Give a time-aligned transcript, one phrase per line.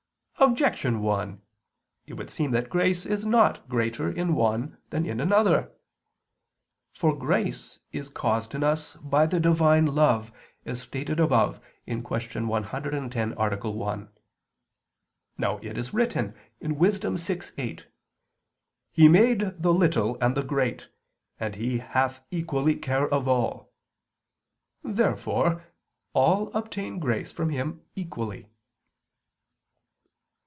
[0.43, 1.39] Objection 1:
[2.07, 5.71] It would seem that grace is not greater in one than in another.
[6.91, 10.31] For grace is caused in us by the Divine love,
[10.65, 11.99] as stated above (Q.
[11.99, 13.69] 110, A.
[13.69, 14.09] 1).
[15.37, 16.97] Now it is written (Wis.
[16.97, 17.83] 6:8):
[18.91, 20.89] "He made the little and the great
[21.39, 23.71] and He hath equally care of all."
[24.83, 25.63] Therefore
[26.13, 28.47] all obtain grace from Him equally.